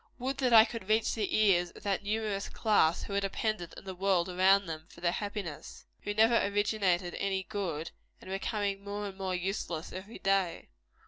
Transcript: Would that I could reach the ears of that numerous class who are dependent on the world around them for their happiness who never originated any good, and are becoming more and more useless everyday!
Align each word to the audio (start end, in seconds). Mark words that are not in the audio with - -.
Would 0.17 0.39
that 0.39 0.51
I 0.51 0.65
could 0.65 0.89
reach 0.89 1.13
the 1.13 1.37
ears 1.37 1.69
of 1.69 1.83
that 1.83 2.01
numerous 2.01 2.49
class 2.49 3.03
who 3.03 3.13
are 3.13 3.19
dependent 3.19 3.75
on 3.77 3.83
the 3.83 3.93
world 3.93 4.29
around 4.29 4.65
them 4.65 4.87
for 4.89 4.99
their 4.99 5.11
happiness 5.11 5.85
who 5.99 6.15
never 6.15 6.37
originated 6.43 7.13
any 7.19 7.43
good, 7.43 7.91
and 8.19 8.27
are 8.27 8.33
becoming 8.39 8.83
more 8.83 9.05
and 9.05 9.15
more 9.15 9.35
useless 9.35 9.93
everyday! 9.93 10.69